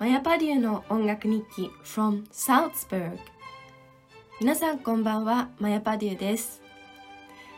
[0.00, 3.18] マヤパデューの音楽日記 from Salzburg
[4.40, 6.62] 皆さんこんばんはマヤパデューです、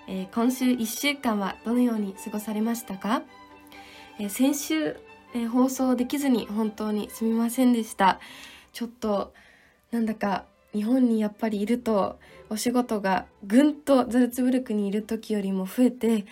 [0.08, 3.20] えー、今週1週間はどのように過ごされましたか、
[4.18, 4.96] えー、先週、
[5.34, 8.20] えー、放送できずに本当にすみませんでした。
[8.72, 9.34] ちょっと
[9.90, 12.18] なんだか日本にやっぱりいると
[12.48, 16.24] お仕事がぐんとザルツブルクにいる時よりも増えて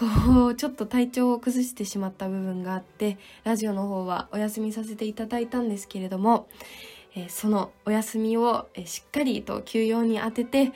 [0.00, 6.48] こうちょっと体調を崩してしまった部分があってラジオの方はお休みさせていただいたんですけれども、
[7.14, 10.72] え、そのお休みを、え、しっかりと休養に当てて、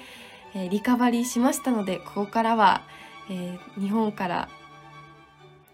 [0.54, 2.82] え、リカバリーしましたのでここからは、
[3.30, 4.50] え日本から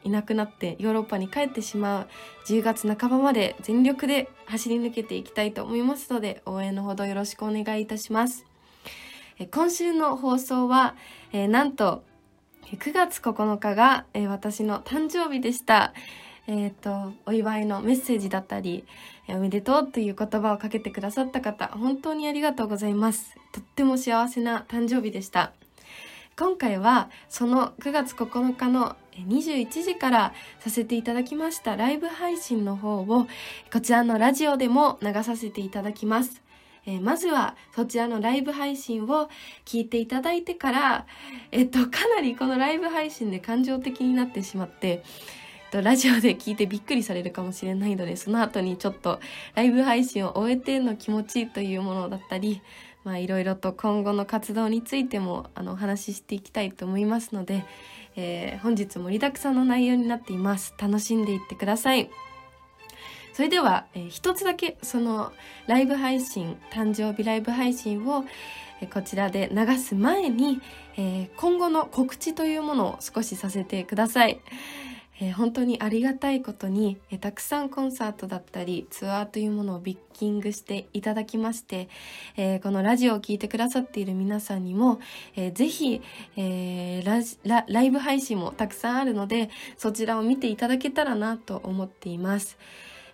[0.05, 2.09] いなくなってヨーロッパに帰ってしまう
[2.47, 8.47] 10月半ばまで全力で走り抜けていきたいと思いますので応援のほどよろしくお願いいたします。
[9.51, 10.95] 今週の放送は、
[11.33, 12.05] えー、なんと
[12.77, 15.93] 9月9日が、えー、私の誕生日でした。
[16.47, 18.85] えっ、ー、と、お祝いのメッセージだったり、
[19.29, 23.37] えー、おめでとうという言葉をかけてくださった方、本当にありがとうございます。
[23.53, 25.53] とっても幸せな誕生日でした。
[26.41, 33.27] 今回はその9月9日の21時からさせていただきましたライブ配信の方を
[33.71, 36.41] こちらのラジオでも流させていただきます。
[36.87, 39.29] えー、まずはそちらのライブ配信を
[39.65, 41.07] 聞いていただいてから、
[41.53, 45.03] えっと、かなりこのライブ配信で感情的になってしまって、
[45.73, 49.21] ラジオで聞いてびっくりされるかもしれないので、その後にちょっと
[49.55, 52.61] ライブ配信を終えての気持ちというものだったり、
[53.05, 57.65] まあいろいろと今後の活動についてもあのお話ししていきたいと思いますので、
[58.17, 60.75] えー、本日盛りだくさんの内容になっています。
[60.77, 62.11] 楽しんでいってください。
[63.41, 65.33] それでは、えー、一つだけその
[65.67, 68.27] ライブ配信、誕生日ライブ配信を、
[68.83, 70.61] えー、こちらで流す前に、
[70.99, 74.43] えー、今後の告知というものを少しさせてください。
[75.23, 81.89] えー、本当にありがたいことに、えー、たくさんコンサートだったりツアーというものをビッキングしていただきまして、
[82.37, 85.01] えー、このラジオを聴いてくださっている皆さんにも、
[85.35, 86.03] えー、ぜひ、
[86.37, 89.49] え、ラライブ配信もたくさんあるので
[89.79, 92.59] そちらを見ていただけたらなと思っています。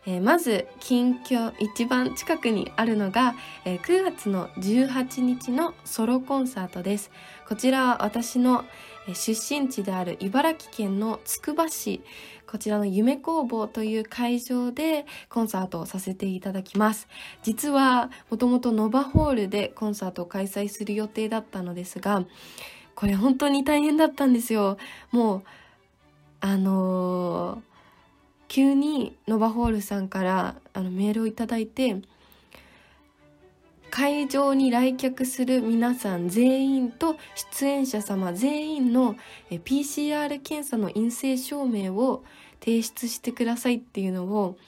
[0.06, 3.34] えー、まず近況一番近くにあるのが、
[3.64, 7.10] えー、9月の18日のソロコンサートです。
[7.48, 8.64] こちらは私の
[9.12, 12.02] 出身地である茨城県のつくば市
[12.46, 17.08] こちらの夢工房という会場でコンサートをさせていただきます。
[17.42, 22.24] 実はもともとノバホールでコンサートを開催する予定だったのですが
[22.94, 24.78] これ本当に大変だったんですよ。
[25.10, 25.42] もう
[26.40, 27.75] あのー
[28.48, 31.96] 急にノバホールさんからあのメールをいただいて
[33.90, 39.16] 会場に来客する皆さん全員と出演者様全員の
[39.50, 42.24] PCR 検査の陰性証明を
[42.60, 44.58] 提出してくださいっていうのを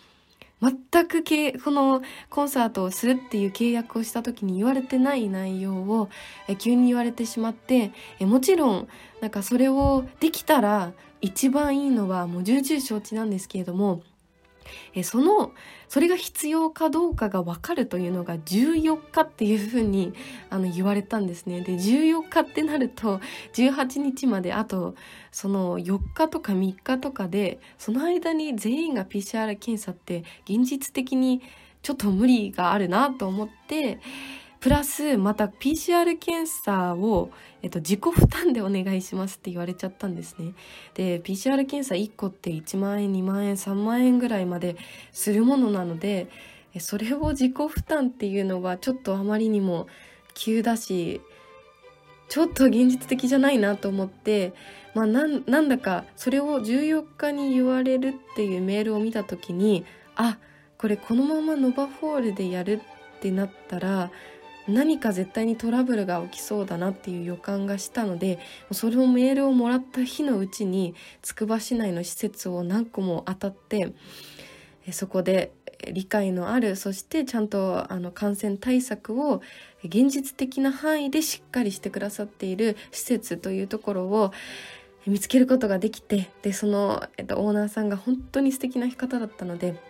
[0.61, 6.09] 全くけこのコンサートをするっていう契約をした時に言われてない内容を
[6.59, 8.89] 急に言われてしまってもちろん
[9.21, 14.03] なんかそれをできたら一番いいのはもう重々承知なんですけれども
[14.95, 15.53] えその
[15.89, 20.13] それが必要かどうかが分かるというのが14日っていうふうに
[20.51, 21.63] あの言われたんですね。
[21.63, 23.21] で14日ってなると
[23.55, 24.95] 18日まであと
[25.33, 31.43] その4日とか3日とかでその間に全員が PCR 検査って現実的に
[31.83, 34.01] ちょっと無理があるなと思って
[34.61, 37.31] プラスまた PCR 検査を、
[37.63, 40.55] えっと、自己負担でお願いしますって言われちゃったんですね。
[40.95, 44.77] で PCR 検査1個って1万円2万円3万円ぐらいまで
[45.13, 46.29] するものなので
[46.81, 49.87] それを自己負担っていうのはちょっとあまりにも
[50.35, 51.21] 急だし
[52.29, 54.53] ちょっと現実的じゃないなと思って、
[54.95, 60.39] まあ、なんだかそれを14日に言われるっていうメールを見た時にあ
[60.77, 62.83] これこのままノバホールでやる
[63.19, 64.11] ってなったら
[64.69, 68.39] 何か絶対にトラブルが起きそうだなっていう予感がしたので
[68.73, 73.93] それをメールをもらった日のうちにつくば市内の施設を何個も当たって
[74.93, 75.53] そこで
[75.93, 79.41] 理解のあるそしてちゃんとあの感染対策を
[79.85, 84.33] 現実的な範囲でしっかりしてくださっている施設というところを
[85.07, 89.81] 見つけることができてでその、えっと、オーナーさんが本当に素敵な方だったので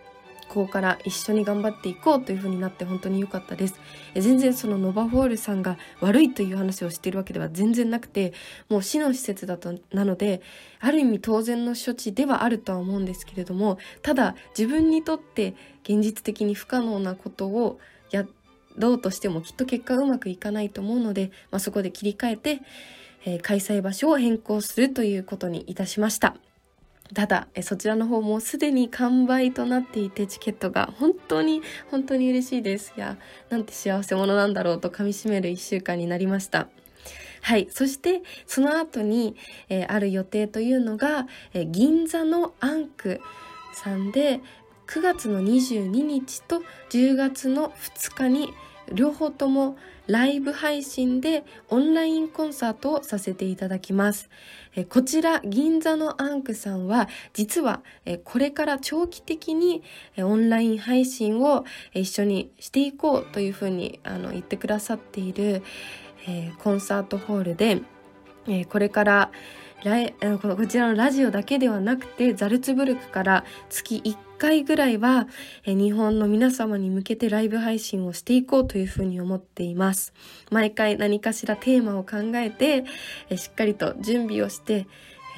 [0.58, 3.78] ここから一緒に頑張っていこうという風になって本当に良かったです
[4.16, 8.32] 全然そのノバフォールさんが悪いという話をしているわけでは全然なくて
[8.68, 10.42] もう市の施設だとなので
[10.80, 17.78] ある意味当然の処置ではあるとは思うんですけれどもただ自分にとって現実的に不可能なことを
[18.10, 18.26] や
[18.76, 22.62] ろうとしてもきっと結果うまくいかないと思うので、まあ、そこで切り替えて、
[23.24, 26.34] えー、開催場所を変更するということにいたしました。
[27.14, 33.16] ただそちらの方もすでに完売となっていてチケットが本当に本当に嬉しいですいや
[33.48, 36.68] なんて幸せ者なんだろうと噛みしめる1週間になりました
[37.40, 37.68] はい。
[37.70, 39.36] そして、その後に、
[39.68, 43.20] えー、ある予定というのが、えー、銀座のアンク
[43.72, 44.40] さんで、
[44.88, 48.52] 9月の22日と10月の2日に、
[48.92, 49.76] 両方とも
[50.08, 54.30] ライブ配信でオンラインコンサートをさせていただきます。
[54.74, 59.82] えこちら銀座のアンクさんは実はえこれから長期的に
[60.16, 65.62] えオンライン配信を一緒にしていこうというふうにあの言ってくださっている、
[66.26, 67.82] えコンサートホールで、
[68.48, 69.30] えこれから
[69.84, 75.28] このこちらのラジオだけではなくてザルツブルクから月1回ぐらいは
[75.66, 80.14] 日本の皆様に向けてライブ配信をしていこうというふうに思っています。
[80.50, 82.84] 毎回何かしらテーマを考えて
[83.36, 84.86] しっかりと準備をして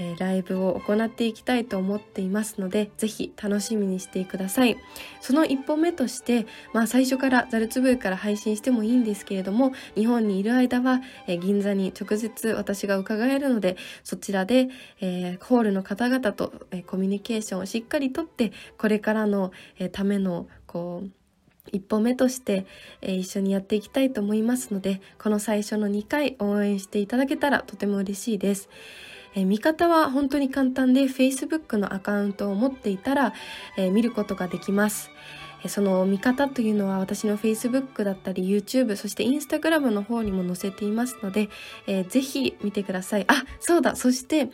[0.00, 4.79] えー、ライブを行っていきたいと思っていますので、ぜひ楽しみにしてください。
[5.20, 14.69] その一歩目として、まあ最初からザルツブーから配信してもいいんですけれども、日本にいる間は、えー、銀座に直接私が伺えるので、そちらで、
[15.02, 21.11] えー、ホールの方々と、えー、コミュニケーションをしっかりとって、これからの、えー、ための、こう、
[21.73, 22.64] 一歩目として、
[23.02, 28.70] えー、一緒にやっていきたいと思いますので、この最初の2回応援していただけたらとても嬉しいです。
[29.34, 33.32] えー、見方は本当に簡単で Facebook のアカウントを持っていたら、
[33.76, 35.10] えー、見ることができます。
[35.68, 41.50] その見方というのは私の Facebook だったり YouTube そして Instagram の方にも載せていますので、
[41.86, 43.24] えー、ぜひ見てください。
[43.28, 44.48] あ、そうだそして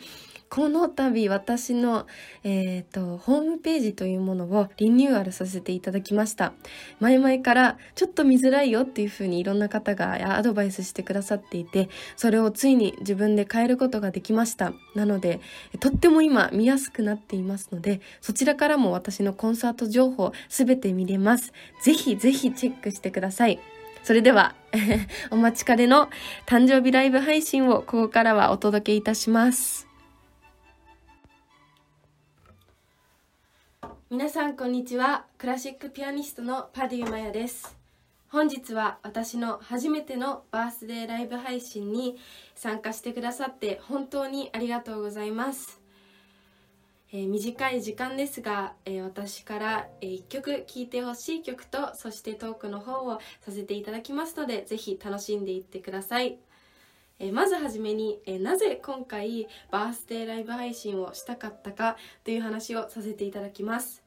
[0.49, 2.07] この度私の、
[2.43, 6.53] えっ、ー、と、ホームページというものをリニューアルさせていただきました。
[6.99, 14.73] 前々からちょっと見づらいよっていうふうにいろんな方がアドバイスしてくださっていて、それをついに自分で変えることができました。
[14.95, 15.41] なので、
[15.79, 21.53] とっても今見やすくなっていますので、そちらからも私のコンサート情報すべて見れます。
[21.81, 23.59] ぜひぜひチェックしてください。
[24.03, 24.55] それでは
[25.31, 26.09] お待ちかねの
[26.45, 29.86] 誕生日ライブ配信をここからはお届けいたします。
[34.09, 35.25] 皆さんこんにちは。
[35.37, 37.75] クラシックピアニストのパディマヤです。
[38.29, 42.15] 本日は私の初めてのバースデーライブ配信に
[42.55, 45.81] 参加してくださって本当にありがとうございます、
[47.11, 56.37] えー、短い時間ですが、えー、私から、え、1曲聴いてほしい曲とそしてトークの方をさせていただきますのでぜひ楽しんでいってください。
[57.19, 64.03] えまずはじめに、えなぜ今回バースデーライブ配信をしたかったかという話をさせていただきます。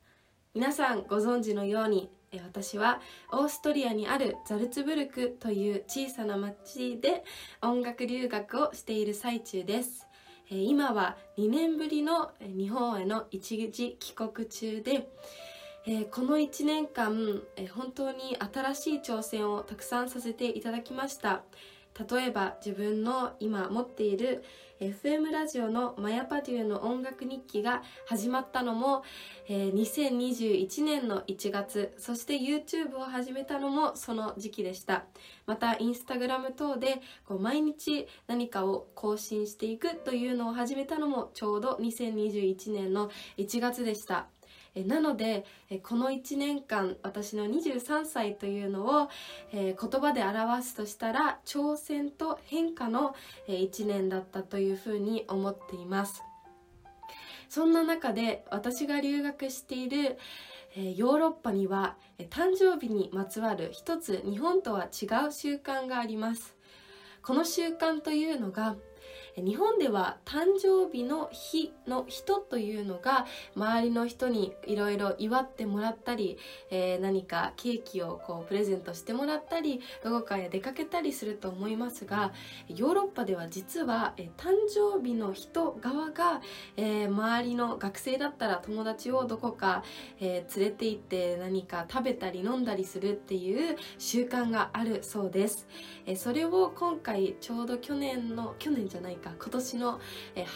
[0.55, 2.09] 皆さんご存知のように、
[2.45, 3.01] 私は
[3.33, 7.25] オーストリアにあるザルツブルクという小さな町で
[7.61, 10.06] 音楽留学をしている最中です。
[10.49, 15.09] 今は2年ぶりの日本への一時帰国中で
[16.11, 17.43] この1年間
[17.73, 21.43] 本当に新しい挑戦をたくさんさせていただきました。
[21.99, 24.45] 例えば自分の今持っている
[24.81, 29.03] FM ラジオのマヤパデューの音楽日記が始まったのも、
[29.47, 35.05] えー、2021年の1月そして YouTube を始めたのもその時期でした。
[35.45, 44.29] またインスタグラム等でこう毎日何かを更新していくというのを始めたのもちょうど2021年の1月でした。
[44.75, 49.08] えなのでえこの1年間私の23歳というのを、
[49.53, 53.15] え言葉で表すとしたら挑戦と変化の、
[53.48, 56.22] え1年だったというふうに思っています。
[57.48, 60.19] そんな中で私が留学している
[60.77, 66.56] えヨーロッパには、え誕生日にまつわる一つ日本とは違う習慣があります。
[67.22, 68.77] この習慣というのが
[69.37, 76.39] 日本では誕生日の日の人というのが周りの人にいろいろ祝ってもらったり、
[76.70, 82.32] えー、何かケーキをこうプレゼントしてもらったりどこかへ出かけたりすると思いますが
[82.69, 86.41] ヨーロッパでは実は、えー、誕生日の人側が、
[86.77, 89.82] えー、周りの学生だったら友達をどこか、
[90.20, 95.67] え連れて行って何か食べたり飲んだりするっていう習慣があるそうです、
[96.06, 100.00] えそれを今回ちょうど去年の去年じゃないか今年の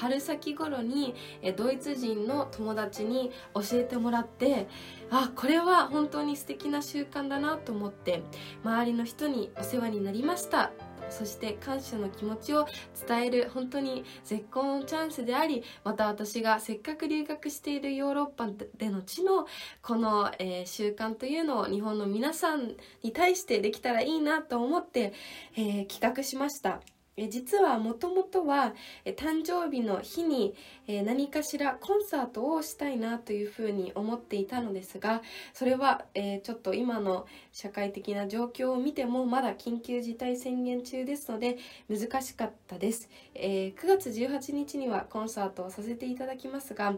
[0.00, 1.14] 春先頃に
[1.56, 4.66] ドイツ人の友達に教えてもらって
[5.10, 8.22] あこれは本当に素敵な習慣だなと思って
[8.64, 10.72] 周りの人にお世話になりました
[11.10, 12.66] そして感謝の気持ちを
[13.06, 19.46] 伝える本当に絶好のチャンスでありまた私がせっかく留学しているヨーロッパでの地の
[19.82, 25.12] この、えー、習慣というのを日本の皆さんに対してできたらいいなと思って、
[25.56, 26.80] えー、企画しました。
[27.16, 30.54] え実はもともとはえ誕生日の日に
[30.86, 46.96] え何かしらコンサートをしたいなというふうに思っていたのですがそれはえちょっと今の社会的な状況を見てもまだ緊急事態宣言中ですので難しかったです、え9月18日にはコンサートをさせていただきますが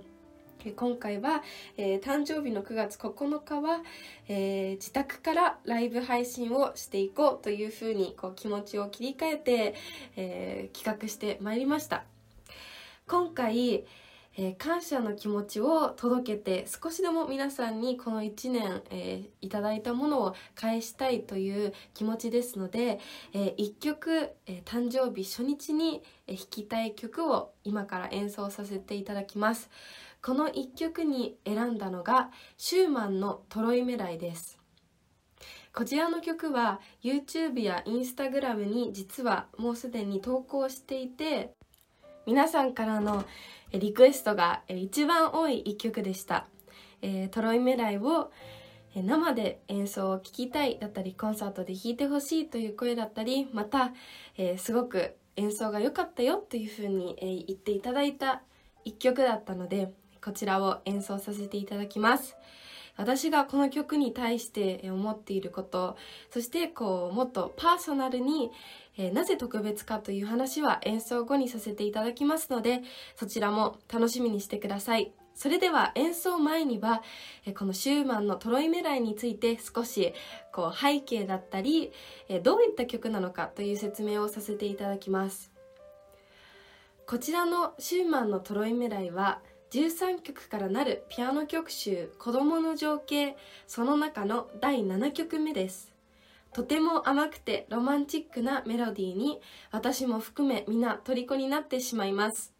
[0.74, 1.42] 今回は、
[1.76, 3.82] えー、誕生日の9月9日は、
[4.28, 9.74] えー、自宅からライブ配信をしていこうというふうにこう気持ちを切り替えて、
[10.16, 12.04] えー、企画してまいりました。
[13.06, 13.84] 今回、
[14.38, 22.98] え感謝の気持ちを届けて少しでも皆さんにこの1年、えいただいたものを返したいという気持ちですので、
[23.32, 29.70] え1曲、え誕生日初日に弾きたい曲を今から演奏させていただきます。
[30.26, 34.58] この1曲に選んだのがシューマンの「トロイメライ」です。
[35.72, 41.52] こちらの曲は YouTube や Instagram に実はもうすでに投稿していて
[42.26, 43.24] 皆さんからの
[43.70, 46.48] リクエストが一番多い1曲でした、
[47.02, 48.32] えー、トロイメライを
[48.96, 53.92] 生で演奏を聴きたいだったりコンサートで弾いてほしいという声だったりまた、
[54.36, 58.42] えー、すごく演奏が良かったよというふうに、え、言っていただいた
[58.86, 59.92] 1曲だったので
[60.26, 62.36] こちらを演奏させていただきます。
[62.96, 65.96] 私がこの曲に対して思っていること
[66.30, 68.50] そしてこうもっとパーソナルに、
[68.96, 72.80] えー、なぜ特別かという話は演奏後にさせていただきますので
[73.14, 77.02] そちらも楽しみにしてくださいそれでは演奏前には、
[77.44, 80.14] えー、このシューマンのトロイメライについて少し
[80.50, 81.92] こう背景だったり、
[82.30, 85.52] えー、どういった曲なのかという説明をさせていただきます
[87.06, 95.92] こちらのシューマンのトロイメライは13曲からなるピアノ曲集「子供の情景」その中の第7曲目です。
[96.52, 99.40] とても甘くてロマンチックなメロディーに
[99.72, 102.54] 私も含め皆虜になってしまいます。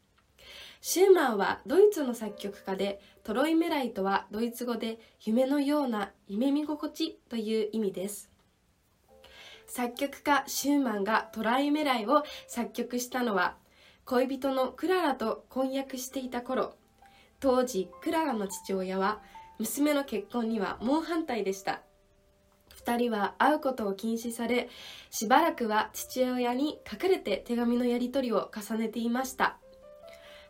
[0.80, 8.30] シューマンはドイツの作曲家でトロイメライとはドイツ語で夢のような夢見心地という意味です。
[9.66, 13.56] 作曲家シューマンがトライメライを作曲したのは
[14.04, 16.76] 恋人のクララと婚約していた頃。
[17.40, 19.20] 当時クララの父親は
[19.58, 21.82] 娘の結婚には猛反対でした。
[22.84, 24.68] 2人は会うことを禁止され
[25.10, 29.58] しばらくは父親に書かれて手紙のやり取りを重ねていました。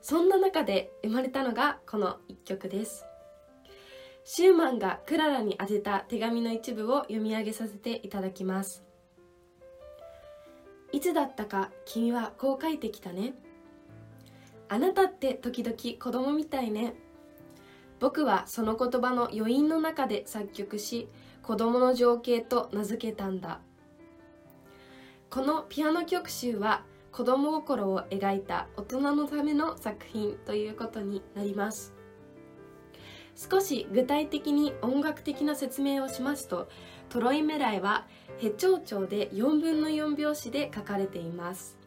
[0.02, 3.04] そんな中で生まれたのがこの一曲です。
[4.24, 8.84] シューマンがクララに宛てた手紙の一部を読み上げさせていただきます。
[10.92, 13.34] いつだったか君はこう書いてきたね。
[14.68, 16.94] あなたって時々子供みたいね。
[17.98, 21.08] 僕はその言葉の余韻の中で作曲し
[21.42, 23.60] 子供の情景と名付けたんだ。
[25.30, 26.82] このピアノ曲集は
[27.12, 31.94] 子供心を描いた大人のための作品ということになります。
[33.36, 36.68] 少し具体的に音楽的な説明をしますと
[37.10, 38.06] トロイメライは
[38.38, 41.78] ヘチョウチョウで4分の4拍子で書かれています。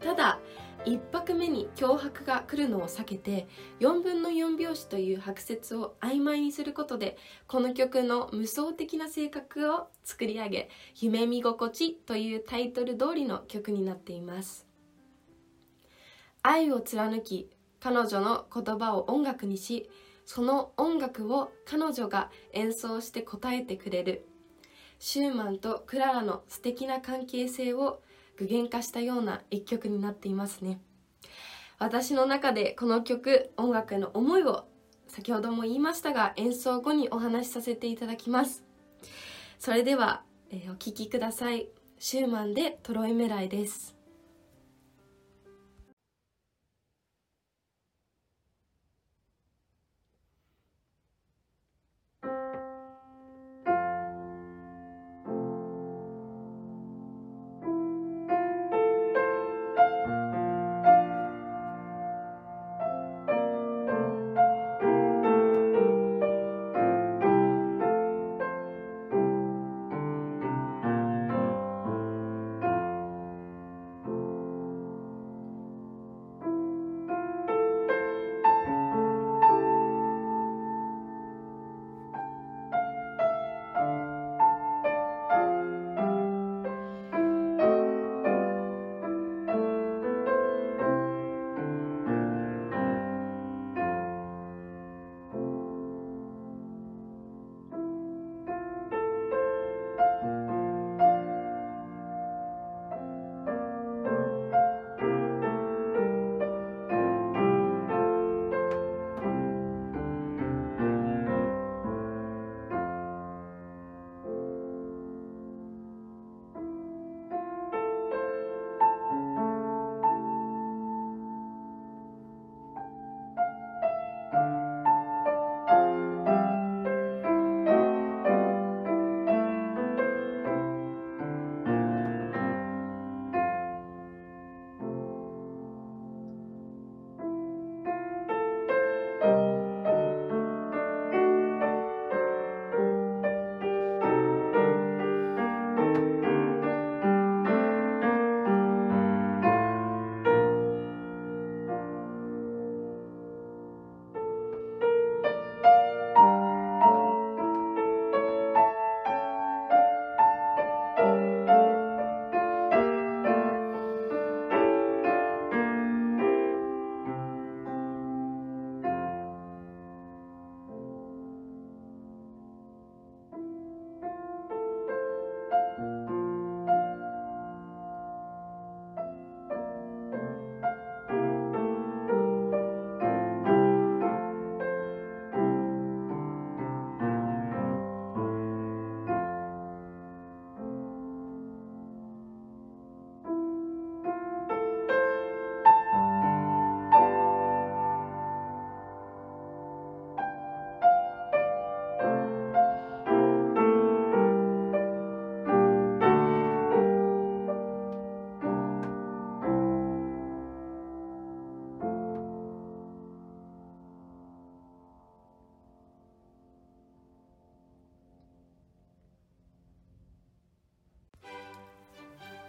[0.00, 0.38] ただ
[0.86, 3.48] 1拍目に脅迫が来るのを避けて
[3.80, 7.16] 4分の4拍子という拍節を曖昧にすることで
[7.48, 14.66] この曲の無双的な性格を作り上げ「夢見心地」というタイトル通りの曲になっています。
[16.42, 17.50] 愛を貫き
[17.80, 19.90] 彼女の言葉を音楽にし
[20.24, 24.26] その音楽を彼女が演奏して答えてくれる。
[24.98, 28.00] シューマンとクララの素敵な関係性を
[28.36, 30.80] 具現化したような一曲になっていますね。
[31.78, 34.66] 私の中でこの曲音楽への思いを
[35.08, 38.64] 先ほども言いましたが演奏後にお話しさせていただきます。
[39.58, 41.68] それでは、えー、お聴きください。
[41.98, 43.95] シューマンでトロイメライです。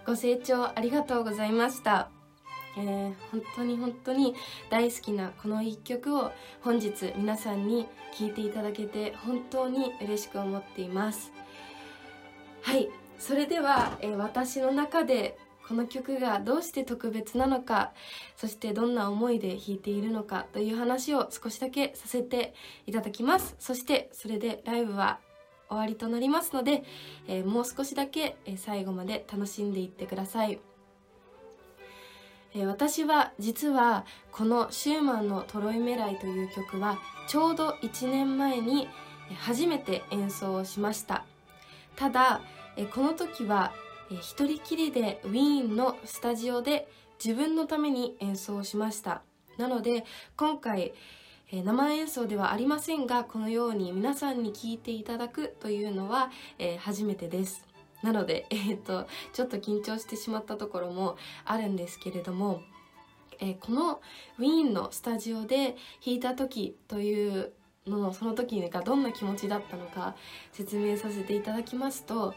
[0.07, 2.07] ご清聴ありがとうございました。
[2.77, 4.35] えー、本当に本当に
[4.69, 11.33] 大好きなこの一曲を本日皆さんに聴いていただけて本当に嬉しく思っています。
[12.61, 12.87] はい
[13.19, 17.91] それでは、えー、私の中でこの曲がどうして特別なのか
[18.37, 22.53] そしてどんな思いで弾いているのかという話を少しだけさせて
[22.85, 23.57] いただきます。
[23.59, 25.19] そしてそれでライブは
[25.69, 26.83] 終わりとなりますので、
[27.27, 30.59] えー、もう少しだけ、え最後まで楽しんでいってください、
[32.53, 38.87] え、私は実はこのシューマンの「トロイメライ」という曲はちょうど1年前に
[39.39, 41.25] 初めて演奏をしました。
[41.95, 42.41] ただ
[42.77, 43.73] えこの時は
[44.09, 46.87] 一人きりでウィーンのスタジオで
[47.23, 49.21] 自分のために演奏しました。
[49.57, 50.05] なので
[50.37, 50.93] 今回
[51.49, 56.29] 生演奏ではありませんがこのように皆さんに聴いていただくというのは、
[56.59, 57.65] えー、初めてです。
[58.03, 62.61] なので、 えー、っとちょっと緊張してしまったところもあるんですけれども、
[63.39, 64.01] えー、この
[64.39, 67.53] ウィーンのスタジオで弾いた時という
[67.85, 70.17] ののその時がどんな気持ちだったのか
[70.51, 72.33] 説明させていただきますと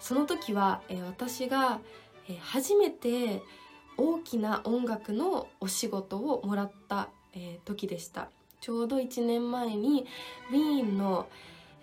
[0.00, 1.80] その時は、えー、私が、
[2.28, 3.40] えー、初めて
[3.96, 8.28] 大きな音楽のお仕事をもらった、えー、時でした。
[8.60, 10.06] ちょうど1年前に
[10.50, 11.28] ウィーンの、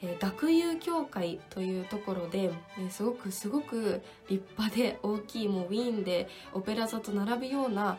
[0.01, 7.97] えー、学友協会というところで、えー、すごくすごく立派で大きいもうウィーンでオペラ座と並ぶような、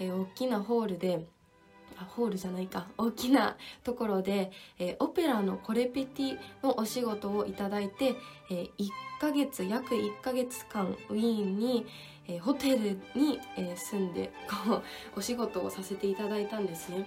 [0.00, 1.26] え、大きなホールで
[2.06, 2.86] ホールじゃないか。
[2.96, 8.14] 大きなところで、えー、オペラのコレペティのお仕事をいただいて、
[8.50, 8.88] えー、1
[9.20, 11.86] ヶ月約1ヶ月間ウィーンに、
[12.28, 14.30] えー、ホテルに、え住んで
[14.66, 17.06] こうお仕事をさせていただいたんですね。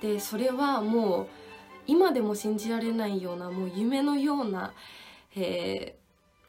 [0.00, 1.26] でそれはもう
[1.86, 4.72] 今でも信じられないようなもう夢のような、
[5.36, 5.96] え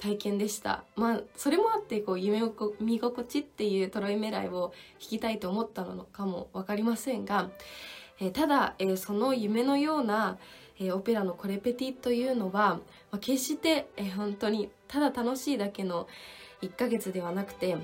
[0.03, 0.83] 体験でした。
[0.97, 2.41] まあそれもあってこう夢
[2.81, 7.49] 見心地っていうトロイメライを弾きたいと思ったのかも分かりませんが、
[8.19, 10.37] えー、ただ、えー、その夢のような、
[10.77, 12.81] え、オペラのコレペティというのは、ま
[13.11, 16.07] あ、決して、え本当にただ楽しいだけの
[16.61, 17.77] 1ヶ月ではなくて、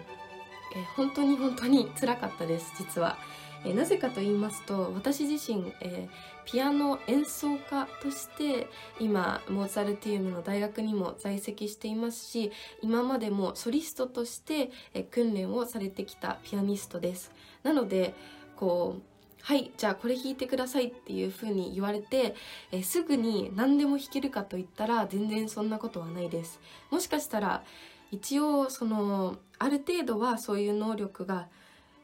[0.76, 3.18] え本当に本当につらかったです実は。
[3.66, 8.68] えなぜかと言いますと私自身、えー、ピアノ演奏家として
[9.00, 12.52] 今モーツァルティウムの大学にも在籍していますし
[12.82, 17.32] 今までもソリストとして、え、訓練をされてきたピアニストです
[17.64, 18.14] なので
[18.56, 19.02] こう
[19.42, 22.36] はいじゃあこれ弾いてくださいっていう風に言われて、
[22.72, 26.60] えすぐに何でも弾けるかといったら全然そんなことはないです
[26.92, 27.64] もしかしたら
[28.12, 31.48] 一応そのある程度はそういう能力が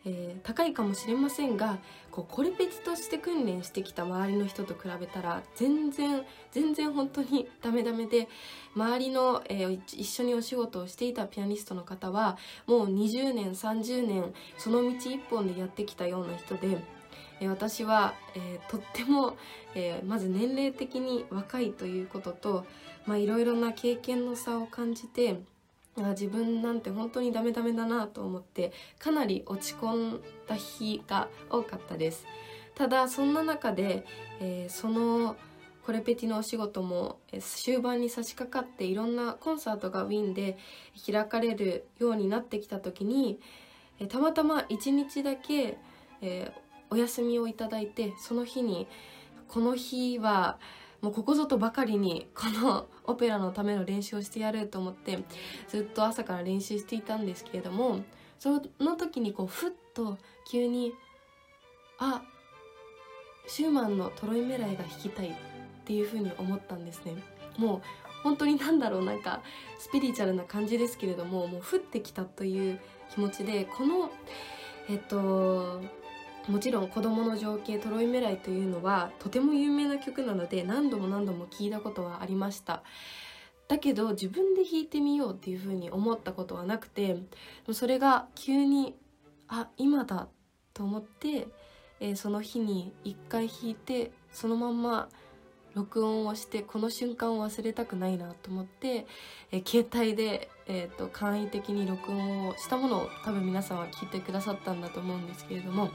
[0.08, 1.80] えー、高いかもしれませんが
[2.12, 8.30] こうコレペティとして訓練してきた周りの人と比べたら全然全然本当に ダメダメで
[8.76, 12.38] 周りの、えー、一緒にお仕事をしていたピアニストの方は
[12.68, 16.96] もう20年30年その道一本でやってきたような人で。
[17.42, 19.36] 私は、え、とっても、
[19.74, 22.66] え、まず年齢的に若いということと
[23.10, 25.42] いろいろな経験の差を感じて
[25.98, 32.26] あ自分なんて本当にダメダメだなと思ってかなり落ち込んだ日が多かったです。
[32.76, 34.06] ただそんな中で、
[34.42, 35.38] えー、その
[35.86, 40.58] コレペティのお仕事も終盤に差し掛かっていろんなコンサートがウィーンで
[41.10, 43.40] 開かれるようになってきた時に
[44.10, 45.78] たまたま一日だけ、
[46.90, 48.88] お休みをいただいてその日に
[49.48, 50.58] この日は
[51.06, 55.24] もうここぞとばかりにこの オペラのための練習をしてやると思って
[55.68, 58.00] ずっと朝から練習していたんですけれども
[58.40, 60.18] その時にこうふっと
[60.50, 60.94] 急に
[62.00, 62.24] あ
[63.46, 65.34] シューマンのトロイメライが弾きたいっ
[65.86, 67.16] ていうふうに思ったんですね。
[67.60, 67.82] もう
[68.24, 69.44] 本当になんだろうなんか
[69.78, 72.80] スピリチュアルな感じですけれどももう降ってきたという
[73.12, 74.10] 気持ちでこの
[74.90, 75.82] えっと
[76.48, 82.84] もちろん子供の情景トロイメライというのはとても有名な曲なので何度も何度も聞いたことはありました。
[83.68, 87.18] だけど自分で弾いてみようっていうふうに思ったことはなくて
[87.72, 88.96] それが急に
[89.48, 90.28] あ今だ
[90.74, 91.48] と思って、
[92.00, 95.10] えー、その日に一回弾いてそのまんま
[95.74, 99.06] 録音をしてこの瞬間を忘れたくないなと思って、
[99.52, 105.90] えー、携帯で、えーと、簡易的に録音をしたものを多分皆さんは聞いてくださったんだと思うんですけれども、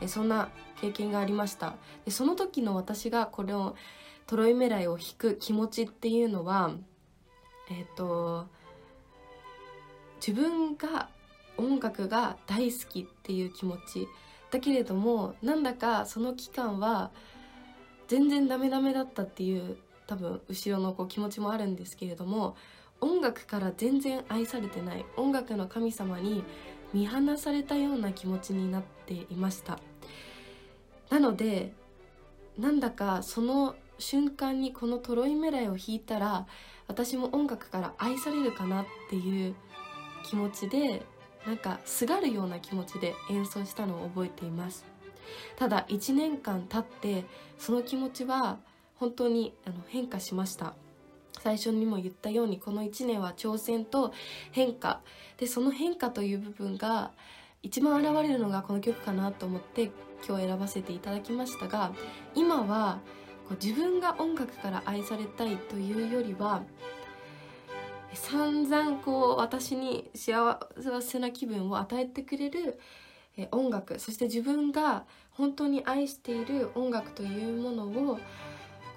[0.00, 0.48] え、そんな
[0.80, 1.74] 経験がありました。
[2.04, 3.76] でその時の私がこれを
[4.26, 6.72] トロイメライを弾く気持ちっていうのは
[7.70, 8.46] えっ、と
[10.16, 11.08] 自分が
[11.56, 14.08] 音楽が大好きっていう気持ち。
[14.50, 17.10] だけれどもなんだかその期間は
[18.06, 22.54] 全然ダメダメだったっていう多分後ろのこう気持ちもあるんですけれども
[23.00, 25.04] 音楽から全然愛されてない。
[25.16, 26.44] 音楽の神様に
[26.94, 29.78] 見放されたような気持ちになっていました。
[31.10, 31.72] なので
[32.56, 36.46] なんだかその瞬間にこのトロイメライを弾いたら
[36.86, 39.54] 私も音楽から愛されるかなっていう
[40.24, 41.04] 気持ちで
[41.46, 44.84] なんかすがるような気持ちで演奏したのを覚えています。
[45.56, 47.24] ただ1年間経って
[47.58, 48.58] その気持ちは
[48.96, 50.74] 本当にあの変化しました。
[51.44, 54.14] 最初にも言ったようにこの1年は挑戦と
[54.50, 55.00] 変化。
[55.36, 57.10] でその変化という部分が
[57.62, 59.90] 一番現れるのがこの曲かなと思って
[60.26, 61.92] 今日選ばせていただきましたが
[62.34, 63.00] 今は
[63.48, 66.62] こう自分が音楽から愛されたいというよりは
[68.14, 70.58] 散々こう私に幸
[71.02, 72.78] せな気分を与えてくれる
[73.50, 78.18] 音楽そして自分が本当に愛している音楽というものを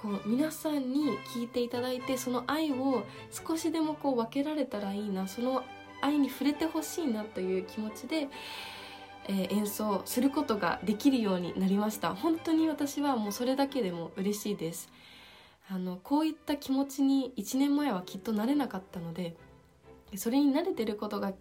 [0.02, 5.64] こう皆さんに聴いていただいてその愛を少しでもこう分けられたらいいなその
[6.02, 8.28] 愛に触れてほしいなという気持ちで、
[9.28, 12.14] えー、演奏することができるようになりました。
[12.14, 14.90] 本当に私はもうそれだけでも嬉しいです。
[15.70, 19.36] あのこういった気持ちに1年前はきっとなれなかったので
[20.16, 21.34] それに慣れてることが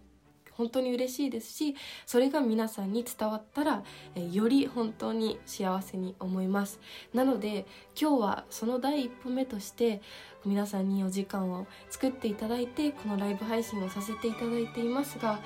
[0.57, 3.83] 本当に嬉しいですしそれが皆さんに伝わったら、
[4.31, 6.79] より本当に幸せに思います。
[7.13, 7.65] なので
[7.99, 10.01] 今日はその第一歩目として
[10.45, 15.39] 皆さんにお時間を作っていただいてこのライブ配信をさせていただいていますが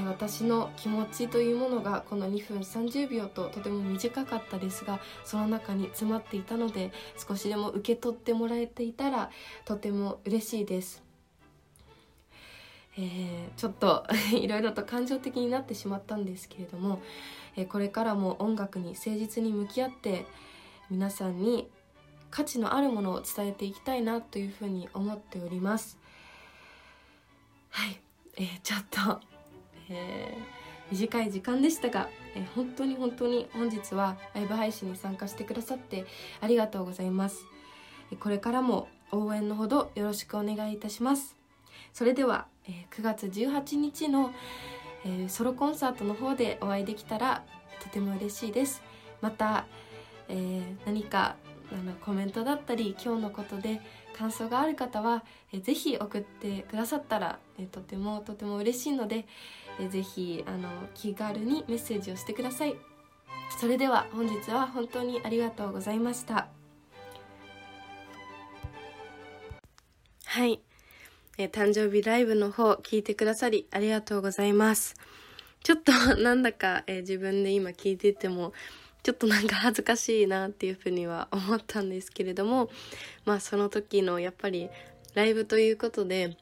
[0.00, 9.30] 私の気持ちというものがこの2分30秒ととても短かったですがその中に詰まっていたので少しでも受け取ってもらえていたら
[9.66, 11.01] とても嬉しいです。
[12.98, 17.00] えー、ちょっと いろいろと感情的になってしまったんですけれども、
[17.56, 20.26] えー、これからも音楽に誠実に向き合って
[20.90, 21.70] 皆さんに
[22.30, 25.98] 価値のあるものを伝えていきたいなというふうに思っております。
[27.70, 28.00] はい、
[28.36, 29.20] えー、ちょっと、
[29.88, 30.36] え、
[30.90, 36.04] 短い時間でしたが、えー、本当に本当に本日はライブ配信に参加してくださって
[36.40, 37.44] ありがとうございます。
[38.20, 41.36] これからも応援のほどよろしくお願いいたします。
[41.92, 44.32] それではえー、9月18日の、
[45.04, 47.42] えー、ソロコンサートの方でお会いできたら
[47.82, 48.82] とても嬉しいです。
[49.20, 49.66] また、
[50.28, 51.36] えー、何か
[51.72, 53.80] あのコメントだったり今日のことで
[54.16, 59.26] 感想がある方は、えー、ぜひ送ってくださったら、えー、とてもとても嬉しいので、
[59.80, 62.76] えー、ぜひあの気軽にメッセージをしてください。
[63.58, 66.48] それでは本日は本当にありがとうございました。
[70.24, 70.60] はい。
[71.38, 74.94] えー、誕生日ライブの方聞いてくださりありがとうございます。
[75.62, 78.52] ちょっと なんだか、えー、自分で今聞いてても
[79.02, 82.70] ちょっとなんか恥ずかしいなっていうふうには思ったんですけれども
[83.24, 84.68] まあその時のやっぱり
[85.14, 86.36] ライブということで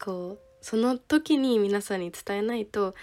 [0.00, 2.94] こうその時に皆さんに伝えないと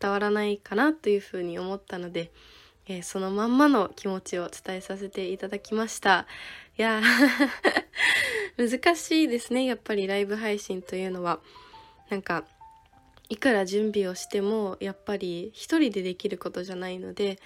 [0.00, 2.30] 伝わらないかなというふうに思ったので、
[2.86, 6.26] えー、そのまんまの気持ちを伝えさせていただきました
[6.78, 7.02] いや
[8.56, 11.40] 難しいですねやっぱりライブ配信というのは。
[12.08, 12.44] なんか
[13.28, 17.38] いくら準備をしてもやっぱり一人でできることじゃないので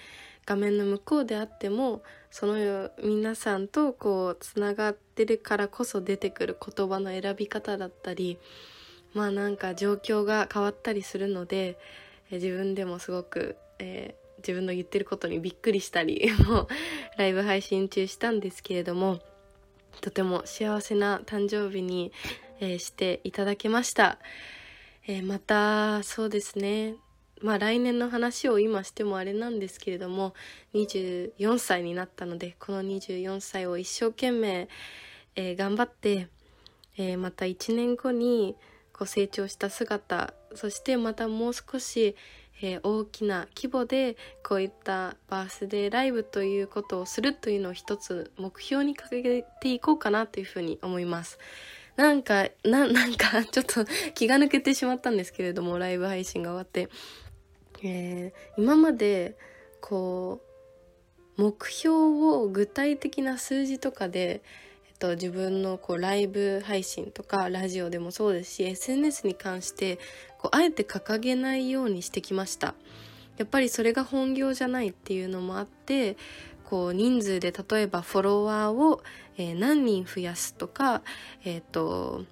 [0.45, 8.39] 画面の向こうであってもその皆さんとこうつながってるからこそ出てくる言葉の選び方だったり
[9.13, 11.77] まあなんか状況が変わったりするので
[12.31, 16.67] 自分でもすごく、え、自分の言ってることにびっくりしたり もう
[17.17, 19.19] ライブ配信中したんですけれども
[20.01, 22.11] とても幸せな誕生日に、
[22.59, 24.19] えー、していただけました、
[25.07, 26.95] えー、またそうですね。
[27.41, 30.33] まあ来年の話を今してもあれなんですけれども
[30.73, 34.69] 24歳になったのでこの24歳を一生懸命、
[35.35, 36.29] えー、頑張って、
[36.97, 38.55] えまた1年後に
[38.93, 42.15] こう成長した姿そしてまたもう少し
[42.65, 51.39] えー、大きな規模でこういったバースデーライブということをするというのを一つ目標に掲げていこうかなというふうに思います。
[51.97, 56.87] なんか、な、 なんか、ちょっと気が抜けてしまったんですけれども、ライブ配信が終わって。
[57.83, 59.35] えー、今まで、
[59.81, 60.41] こ
[61.37, 64.41] う、目標を具体的な数字とかで、
[65.03, 69.99] と、自分のこうライブ配信とかラジオでもそうですし SNS に関して
[70.37, 72.73] こうあえて掲げないようにしてきました。
[73.35, 76.15] やっぱりそれが本業じゃないっていうのもあって
[76.63, 79.01] こう人数で例えばフォロワーを、
[79.37, 81.01] え、何人増やすとか
[81.43, 82.23] えっ、ー、と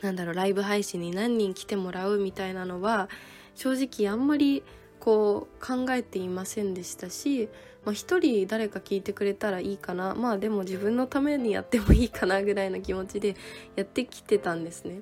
[0.00, 3.10] なんだろうライブ配信に何人来てもらうみたいなのは
[3.54, 4.62] 正直あんまり
[4.98, 7.50] こう考えていませんでしたし、
[7.88, 10.14] まあ、一人誰か聞いてくれたらいいかな。
[10.14, 13.34] まあでも自分のためにやってもいいかなぐらいの気持ちで
[13.76, 15.00] やってきてたんですね。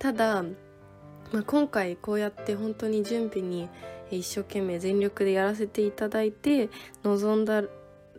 [0.00, 3.68] ただ、まあ、今回こうやって本当に準備に
[4.10, 6.68] 一生懸命全力でやらせていただいて
[7.04, 7.62] 臨んだ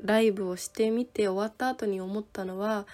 [0.02, 2.88] ライブをしてみて終わった後に思ったのは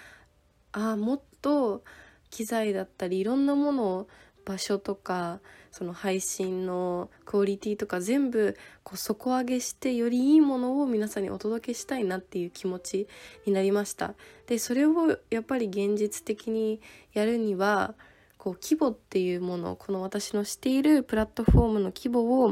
[0.72, 1.84] ああもっと
[2.32, 4.08] 機材だったりいろんなものを
[4.46, 5.42] 場所とか
[5.74, 13.08] その配信のクオリティとか全部こう底上げしてよりいいものを皆さんにお届けしたいなっていう気持ち
[13.48, 14.14] になりました。
[14.46, 16.80] でそれをやっぱり現実的に
[17.14, 17.96] やるには
[18.38, 22.50] こう規模っていうものこの私のしているプラットフォームの規模を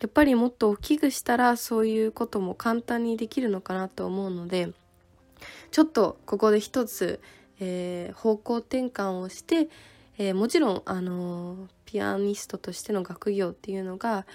[0.00, 4.72] やっぱりもっと大きくしたらそういうことも簡単にできるのかなと思うので
[5.70, 7.20] ちょっとここで一つ、
[7.60, 9.68] えー、方向転換をして、
[10.18, 14.26] えー、もちろん、あのー、ピアニストとしての学業っていうのが、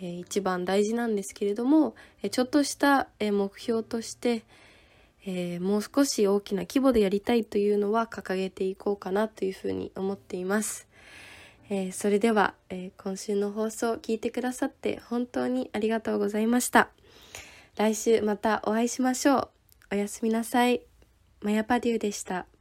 [0.00, 4.44] えー、一番大事なんですけれども、えちょっとした、え目標として、
[5.24, 10.88] えもう少し大きな規模でやりたいというのは掲げていこうかなというふうに思っています。
[11.70, 16.90] え、それでは、え、今週の放送を聞いてくださって本当にありがとうございました。
[17.76, 19.48] 来週またお会いしましょう。
[19.92, 20.82] おやすみなさい。
[21.40, 22.51] マヤパデューでした。